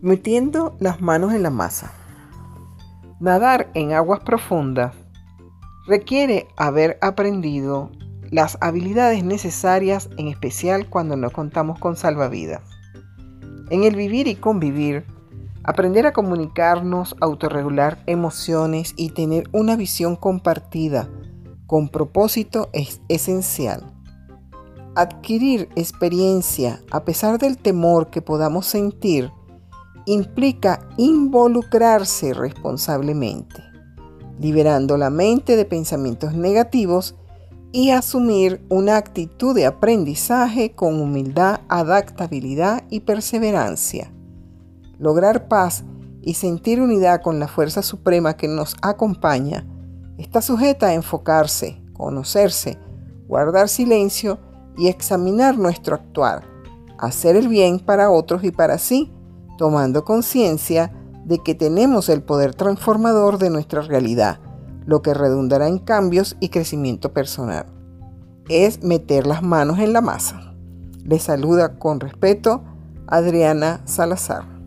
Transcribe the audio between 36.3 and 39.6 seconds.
negativos y asumir una actitud